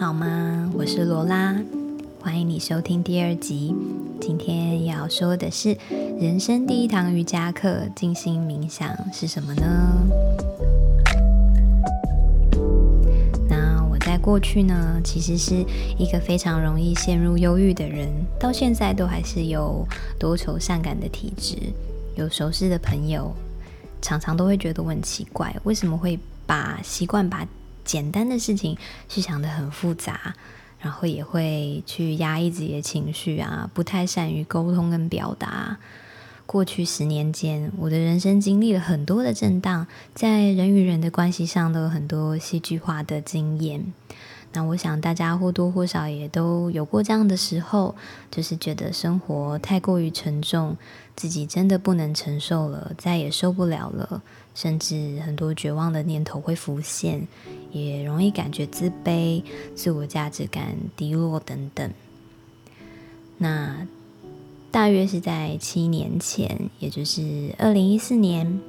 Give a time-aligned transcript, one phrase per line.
[0.00, 0.72] 好吗？
[0.74, 1.54] 我是罗拉，
[2.22, 3.74] 欢迎你收听第二集。
[4.18, 5.76] 今天要说的是
[6.18, 9.62] 人生第一堂瑜伽课——静心冥想是什么呢？
[13.46, 15.62] 那我在过去呢，其实是
[15.98, 18.08] 一个非常容易陷入忧郁的人，
[18.38, 19.86] 到现在都还是有
[20.18, 21.56] 多愁善感的体质。
[22.16, 23.30] 有熟识的朋友
[24.00, 27.46] 常常都会觉得我很奇怪，为什么会把习惯把
[27.90, 30.36] 简单的事情是想得很复杂，
[30.78, 35.76] 然后也会去压抑自己的情绪啊，不太善于沟通跟表达。
[36.46, 43.92] 过去十年间，我的人生经历了很多的震荡，在人与人的关系上都有很多戏剧化的经验。
[44.52, 47.94] 那我想大家或多或少也都有过这样的时候，
[48.32, 50.76] 就是觉得生活太过于沉重，
[51.14, 54.20] 自己真的不能承受了，再也受不了了，
[54.52, 57.28] 甚至很多绝望的念头会浮现，
[57.70, 59.44] 也容易感觉自卑、
[59.76, 61.88] 自我价值感低落等等。
[63.38, 63.86] 那
[64.72, 68.60] 大约是在七年前，也就是二零一四年，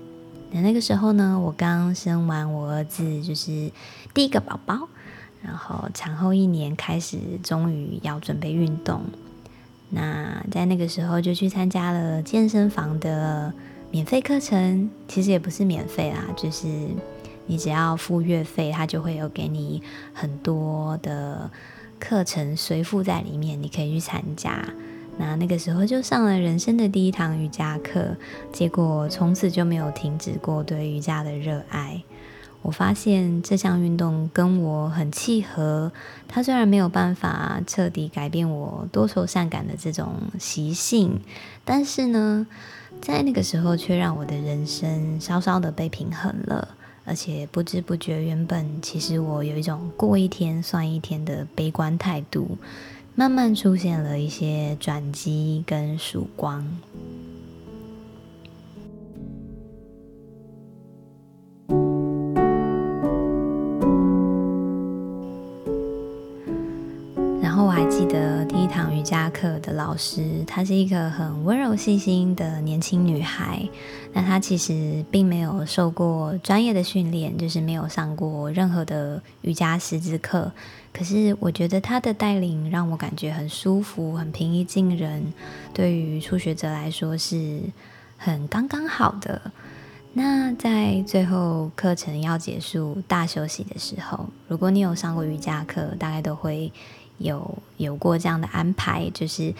[0.52, 3.72] 那那个时候呢，我刚生完我儿子，就是
[4.14, 4.88] 第一个宝宝。
[5.44, 9.02] 然后产后一年开始，终于要准备运动。
[9.89, 13.53] 那在那个时候就去参加了健身房的
[13.89, 16.67] 免费课程，其实也不是免费啦，就是
[17.48, 19.81] 你只要付月费，它就会有给你
[20.14, 21.52] 很多的
[22.00, 24.64] 课程随附在里面，你可以去参加。
[25.17, 28.16] 那那个时候就上了人生的第一堂瑜伽课，
[28.53, 32.02] 结果从此就没有停止过对瑜伽的热爱。
[32.64, 35.92] 我发现这项运动跟我很契合，
[36.28, 41.20] 它虽然没有办法彻底改变我多愁善感的这种习性，
[41.66, 42.45] 但是呢，
[43.02, 46.67] 在那个时候却让我的人生稍稍的被平衡了，
[47.04, 52.58] 而且不知不觉，原本其实我有一种过一天算一天的悲观态度，
[53.16, 56.64] 慢慢出现了一些转机跟曙光。
[69.81, 73.67] 老师，她是一个很温柔细心的年轻女孩。
[74.14, 80.52] 那她其实并没有受过专业的训练，就是没有上过任何的瑜伽师资课。
[80.93, 85.33] 可是我觉得她的带领让我感觉很舒服，很平易近人。
[85.73, 87.61] 对于初学者来说是
[88.17, 89.52] 很刚刚好的。
[90.14, 96.71] 那在最后课程要结束大休息的时候，如果你有上过瑜伽课，大概都会。
[97.21, 99.54] 有有过这样的安排，就是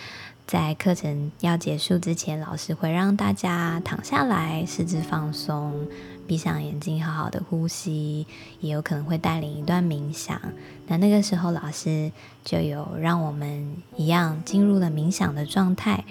[0.46, 5.88] 在课程要结束之前，老师会让大家躺下来，四肢放松，
[6.28, 8.26] 闭上眼睛，好好的呼吸，
[8.60, 10.42] 也有可能会带领一段冥想。
[10.88, 12.12] 那那个时候，老师
[12.44, 16.04] 就有让我们一样进入了冥想的状态。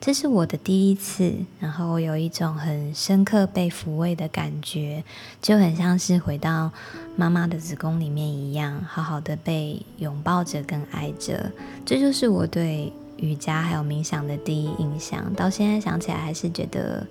[0.00, 5.02] 这是我的第一次，然后我有一种很深刻被抚慰的感觉，
[5.42, 6.70] 就很像是回到
[7.16, 11.50] 妈妈的子宫里面一样，好好的被拥抱着跟爱着。
[11.84, 17.04] 这就是我对瑜伽还有冥想的第一印象，到现在想起来还是觉得，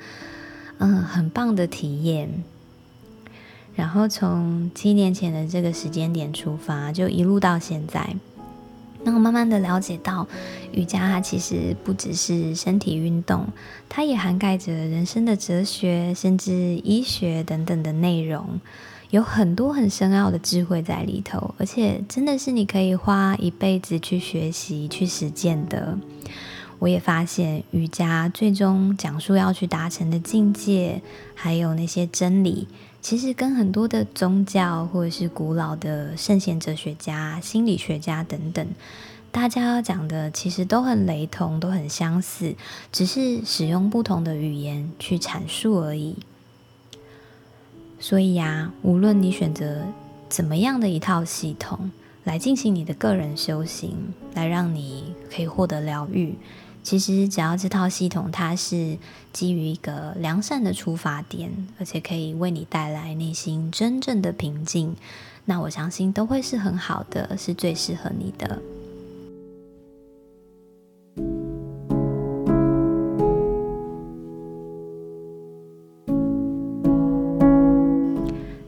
[0.78, 2.30] 嗯，很棒的体验。
[3.76, 8.16] 然后从七年前的这个时间点出发，就一路到现在。
[9.08, 10.28] 然后慢慢的了解到，
[10.74, 13.48] 瑜伽它其实不只是身体运动，
[13.88, 16.52] 它也涵盖着人生的哲学，甚至
[16.84, 18.60] 医学等等的内容，
[19.10, 25.98] 有很多很深奥的智慧在里头，而且真的是你可以花一辈子去学习、去实践的。
[26.80, 31.02] 我也发现，瑜伽最终讲述要去达成的境界，
[31.34, 32.68] 还有那些真理，
[33.10, 38.68] 其实跟很多的宗教或者是古老的圣贤哲学家、心理学家等等，
[39.32, 42.54] 大家讲的其实都很雷同，都很相似，
[42.92, 46.18] 只是使用不同的语言去阐述而已。
[47.98, 49.86] 所以呀，无论你选择
[50.28, 51.90] 怎么样的一套系统
[52.26, 53.96] 来进行你的个人修行，
[54.34, 56.36] 来让你可以获得疗愈。
[56.88, 58.98] 其实，只要这套系统它是
[59.34, 64.96] 基于一个良善的出发点，而且可以为你带来内心真正的平静，
[65.44, 68.62] 那我相信都会是很好的，是最适合你的。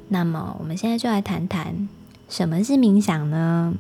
[0.10, 1.88] 那么，我们现在就来谈谈
[2.28, 3.76] 什么是冥想呢？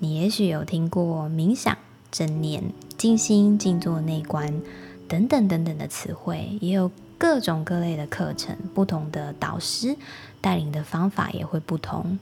[0.00, 1.78] 你也许有听过冥想、
[2.10, 2.64] 正念。
[3.00, 4.60] 静心、静坐、内观
[5.08, 9.96] 等等等等的词汇，也有各种各类的课程，不同的导师
[10.42, 12.18] 带领的方法也会不同。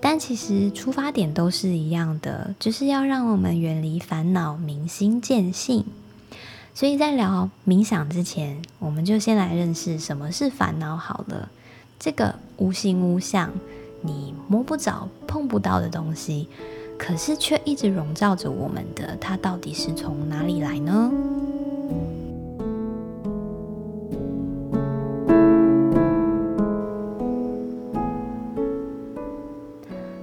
[0.00, 5.84] 但其实出发点都是一样的，就是要让我们远离烦恼，明心见性。
[6.72, 11.50] 所以在聊冥想之前，我们就先来认识什么是烦恼好了。
[11.98, 13.52] 这个无形无相，
[14.00, 16.48] 你摸不着、碰不到的东西，
[16.98, 21.12] 可是却一直笼罩着我们的，它到底是从哪里来呢？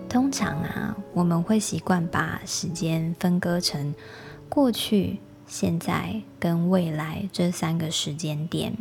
[0.10, 3.94] 通常啊，我们会习惯把时间分割成
[4.50, 5.20] 过去。
[5.48, 8.74] 现在跟未来这三个时间点，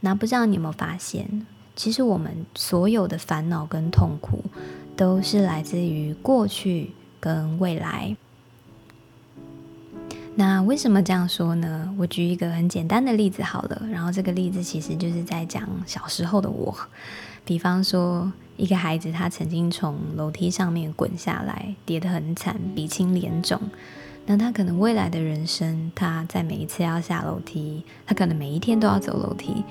[0.00, 1.46] 那不知道你有没有发现，
[1.76, 4.42] 其实我们所有的烦恼跟痛苦，
[4.96, 8.16] 都是来自于过去跟未来。
[10.36, 11.94] 那为什么这样说呢？
[11.96, 16.76] 我举一个很简单的例子好了，然后这个例子其实就是在讲小时候的我，
[17.44, 23.60] 比方说一个孩子他曾经从楼梯上面滚下来，跌得很惨，鼻青脸肿。
[24.26, 29.62] 那他可能未来的人生，他在每一次要下楼梯，他可能每一天都要走楼梯，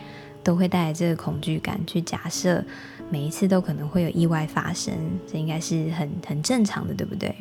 [0.44, 2.64] 都会带着这个恐惧感去假设，
[3.10, 4.94] 每一次都可能会有意外发生，
[5.32, 7.36] 这应该是很很正常的，对不对？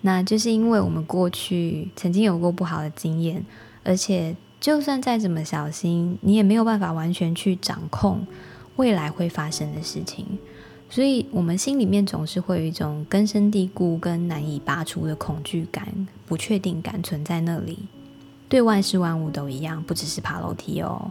[0.00, 3.44] 那就是因为我们过去曾经有过不好的经验，
[3.84, 8.26] 而且就算再怎么小心，你也没有办法完全去掌控
[8.76, 10.26] 未来会发生的事情。
[10.90, 15.86] 所以，我们心里面总是会有一种根深蒂固跟难以拔除的恐惧感、
[16.26, 17.80] 不确定感存在那里。
[18.48, 21.10] 对万事万物都一样，不只是爬楼梯哦。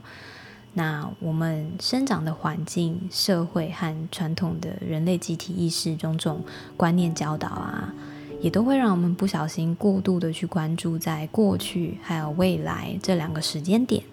[0.73, 6.43] 那我们生长的环境、社会和传统的人类集体意识种种
[6.75, 7.93] 观念教导啊，
[8.41, 14.03] 也都会让我们不小心过度的去关注在过去还有未来这两个时间点。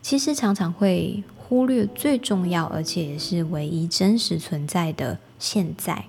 [0.00, 1.22] 其实常常会。
[1.52, 6.06] 忽略最重要，而且也是唯一真实存在的现在。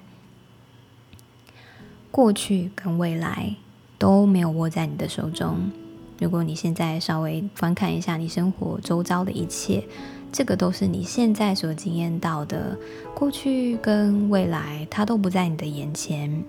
[2.12, 3.58] 过去跟未来
[3.98, 5.70] 都没有握在你的手中。
[6.24, 9.84] 如果你现在稍微观看一下你生活周遭的一切，
[10.32, 12.78] 这个都是你现在所经验到的。
[13.14, 16.42] 过去跟未来，它都不在你的眼前。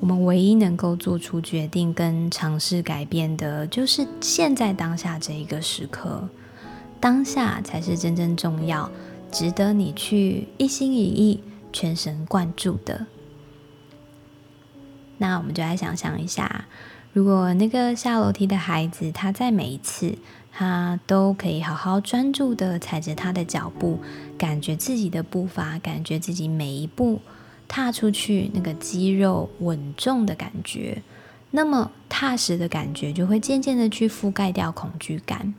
[0.00, 6.28] 我们唯一能够做出决定跟尝试改变的，就是现在当下这一个时刻。
[7.00, 8.90] 当下才是真正重要，
[9.32, 11.42] 值得你去一心一意、
[11.72, 13.06] 全神贯注的。
[15.16, 16.66] 那我们就来想象一下，
[17.12, 20.16] 如果那个下楼梯的孩子，他在每一次，
[20.52, 23.98] 他都可以好好专注的踩着他的脚步，
[24.38, 27.20] 感觉自己的步伐，感觉自己每一步
[27.66, 31.02] 踏出去那个肌肉稳重的感觉，
[31.50, 35.52] 那么踏实的感觉就会渐渐的去覆盖掉恐惧感。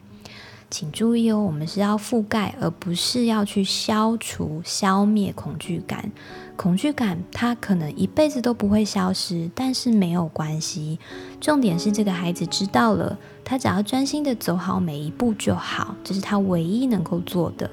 [0.69, 6.09] 请注意哦，我们是要覆盖，而不是要去消除、消灭恐惧感。
[6.55, 10.99] 恐惧感它可能一辈子都不会消失，但是没有关系。
[11.39, 17.69] 重点是这个孩子知道了，他只要专心的走好每一步就好，这是他唯一能够做的。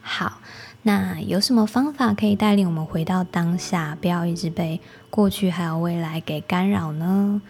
[0.00, 0.38] 好。
[0.84, 7.40] 那有什么方法可以带领我们回到当下，不要一直被过去还有未来给干扰呢？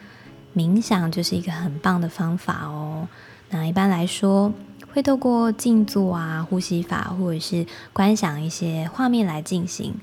[0.54, 3.08] 冥想就是一个很棒的方法哦。
[3.50, 4.52] 那一般来说，
[4.92, 9.94] 会透过静坐啊、呼吸法，或者是观想一些画面来进行。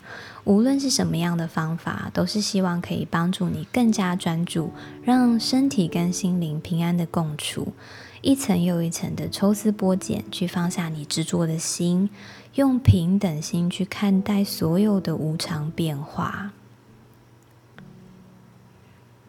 [0.45, 4.71] 无论是什么样的方法，都是希望可以帮助你更加专注，
[5.03, 7.73] 让身体跟心灵平安的共处。
[8.21, 12.09] 一层又一层的抽丝剥茧，去放下你执着的心，
[12.55, 16.51] 用平等心去看待所有的无常变化。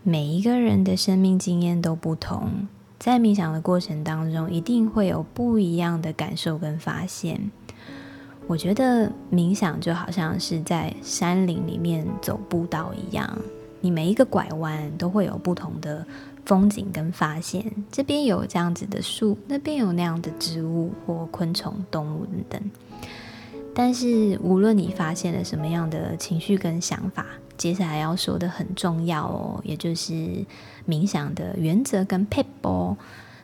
[0.02, 2.66] 每一个人的生命经验都不同，
[2.98, 7.50] 在冥想的过程当中，一定会有不一样的感受跟发现。
[8.46, 13.38] 我觉得冥想就好像是在山林里面走步道一样，
[13.80, 16.06] 你每一个拐弯都会有不同的。
[16.46, 22.62] 风景跟发现，这边有这样子的树，那边有那样的植物或昆虫、动物等等。
[23.72, 27.26] 但是，无论你发现了什么样的情绪跟想法，
[27.60, 30.46] 接下来要说的很重要哦，也就是
[30.88, 32.96] 冥想的原则跟撇步，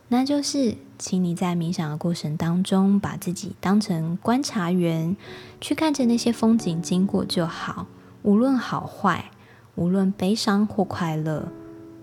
[0.08, 5.14] 那就是，请你在冥想的过程当中，把自己当成观察员，
[5.60, 7.86] 去看着那些风景经过就好，
[8.22, 9.30] 无论好坏，
[9.74, 11.52] 无论悲伤或快乐。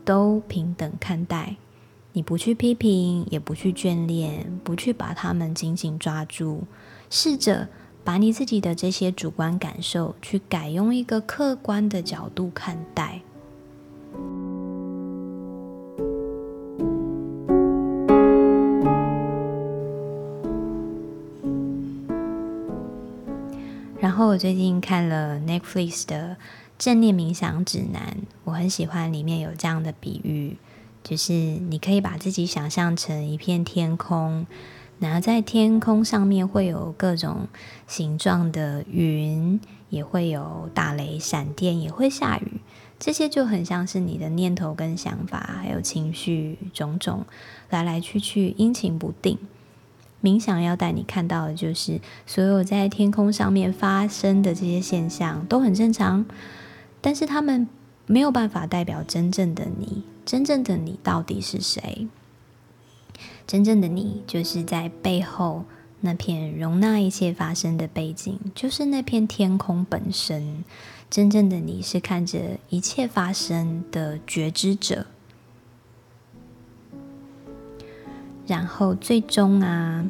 [0.06, 1.56] 都平等看待，
[2.12, 6.64] 你不去批评，也不去眷恋，不去把他们紧紧抓住，
[7.10, 7.70] 试着
[8.04, 13.22] 把你自己的这些主观感受去改用一个客观的角度看待。
[24.04, 26.36] 然后我最近看了 netflix 的
[26.78, 30.58] 正念冥想指南我很喜欢里面有这样的比喻
[31.04, 34.46] 就是你可以把自己想象成一片天空
[35.04, 37.50] 然后在天空上面会有各种
[37.88, 42.62] 形状的云，也会有打雷、闪电，也会下雨。
[42.98, 47.26] 这些就很像是你的念头跟想法，还有情绪种种
[47.70, 49.38] 来来去去，阴晴不定。
[50.22, 56.26] 冥想要带你看到的就是，所有在天空上面发生的这些现象都很正常，
[57.02, 57.68] 但是他们
[58.06, 60.04] 没有办法代表真正的你。
[60.26, 62.08] 真正的你到底是谁？
[63.46, 65.66] 真正的你就是在背后
[66.02, 70.64] 那片容纳一切发生的背景，就是那片天空本身。
[71.10, 75.06] 真正的你是看着一切发生的觉知者，
[78.48, 80.04] 然后最终啊，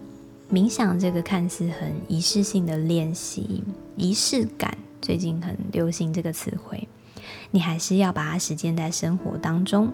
[0.49, 3.65] 冥想这个看似很仪式性的练习，
[3.97, 6.87] 仪式感最近很流行这个词汇，
[7.51, 9.91] 你还是要把它实践在生活当中。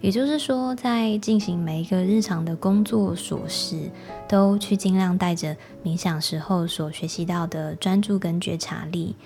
[0.00, 3.90] 也就是说，在进行每一个日常的工作琐事，
[4.28, 9.16] 都去尽量带着冥想时候所学习到的专注跟觉察力。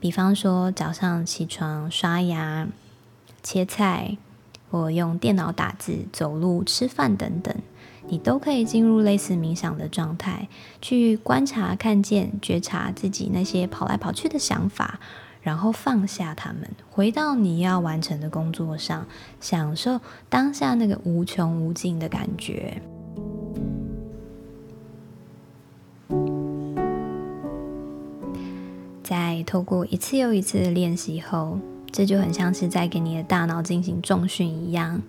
[0.00, 2.66] 比方说，早上起床、刷牙、
[3.42, 4.16] 切菜，
[4.70, 7.54] 或用电脑打字、走路、吃饭等等，
[8.08, 10.48] 你都可以进入类似冥想的状态，
[10.82, 14.98] 去观察、看见、觉察自己那些跑来跑去的想法，
[15.42, 19.06] 然后放下它们，回到你要完成的工作上，
[19.40, 22.80] 享受当下那个无穷无尽的感觉。
[29.02, 31.58] 在透过一次又一次的练习后，
[31.90, 35.02] 这就很像是在给你的大脑进行重训一样，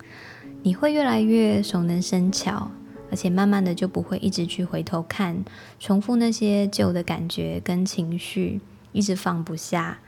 [0.63, 2.71] 你会越来越熟能生巧，
[3.11, 5.43] 而且慢慢的就不会一直去回头看，
[5.79, 8.59] 重复那些旧的感觉跟情绪，
[8.91, 9.99] 一直放不下，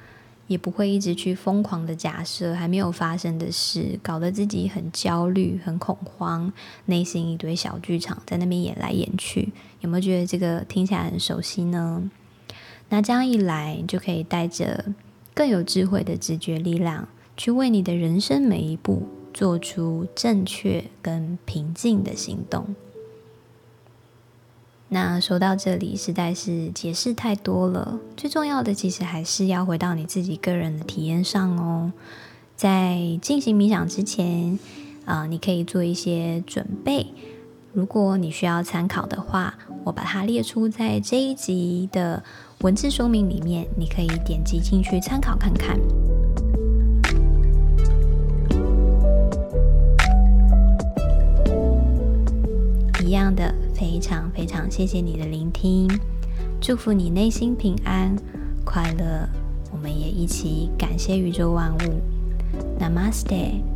[0.53, 6.53] 也不会一直去疯狂的假设还没有发生的事，搞得自己很焦虑、很恐慌，
[6.85, 9.51] 内心一堆小剧场在那边演来演去。
[9.81, 12.09] 有没有觉得这个听起来很熟悉呢？
[12.89, 14.85] 那这样一来，就可以带着
[15.33, 22.75] 更有智慧的直觉力量，去为你的人生每一步做出正确跟平静的行动。
[24.93, 27.99] 那说到这里，实在是解释太多了。
[28.15, 31.91] 最重要的，其实还是要回到你自己个人的体验上哦。
[32.55, 34.59] 在进行冥想之前，
[35.05, 37.07] 啊、你可以做一些准备。
[37.73, 42.23] 如果你需要参考的话，我把它列出在这一集的
[42.59, 45.75] 文字说明里面，你可以点击进去参考看看。
[53.13, 55.87] 一样的，非常非常谢谢你的聆听，
[56.59, 58.15] 祝福你内心平安
[58.65, 59.29] 快乐。
[59.71, 62.01] 我们也一起感谢宇宙万物。
[62.79, 63.72] Namaste。